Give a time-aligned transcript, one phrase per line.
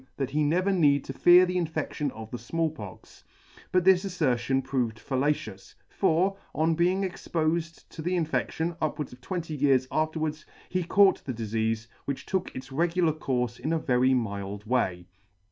[0.01, 2.71] E 2 that [28] that he never need to fear the infe&ion of the Small
[2.71, 3.23] Pox;
[3.71, 9.21] but this affertion proved fallacious, for, on being expofed to the in fedtion upwards of
[9.21, 14.15] twenty years afterwards, he caught the difeafe, which took its regular courfe in a very
[14.15, 15.05] mild way.